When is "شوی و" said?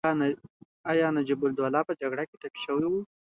2.65-2.93